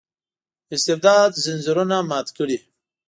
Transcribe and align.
استبداد 0.73 1.31
ځنځیرونه 1.43 1.97
مات 2.09 2.27
کړي. 2.37 2.57